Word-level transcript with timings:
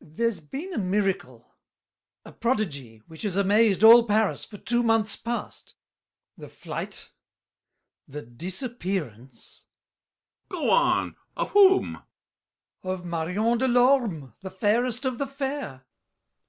There's 0.00 0.40
been 0.40 0.72
a 0.74 0.78
miracle, 0.78 1.48
A 2.24 2.32
prodigy, 2.32 3.04
which 3.06 3.22
has 3.22 3.36
amazed 3.36 3.84
all 3.84 4.04
Paris 4.04 4.44
For 4.44 4.58
two 4.58 4.82
months 4.82 5.14
past; 5.14 5.76
the 6.36 6.48
flight, 6.48 7.12
the 8.08 8.20
disappearance— 8.22 9.66
BRICHANTEAU. 10.48 10.60
Go 10.66 10.70
on! 10.72 11.16
Of 11.36 11.50
whom? 11.52 12.02
GASSÉ. 12.82 12.90
Of 12.92 13.04
Marion 13.04 13.58
de 13.58 13.68
Lorme, 13.68 14.32
The 14.42 14.50
fairest 14.50 15.04
of 15.04 15.18
the 15.18 15.28
fair! 15.28 15.86